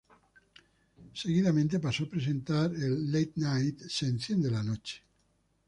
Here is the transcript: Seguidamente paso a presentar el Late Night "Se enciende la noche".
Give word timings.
Seguidamente 1.21 1.75
paso 1.85 2.05
a 2.05 2.09
presentar 2.09 2.73
el 2.73 3.11
Late 3.11 3.33
Night 3.35 3.81
"Se 3.81 4.07
enciende 4.07 4.49
la 4.49 4.63
noche". 4.63 5.03